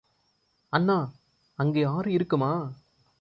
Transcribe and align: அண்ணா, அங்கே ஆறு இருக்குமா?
அண்ணா, 0.73 0.95
அங்கே 1.59 1.83
ஆறு 1.83 2.11
இருக்குமா? 2.11 2.51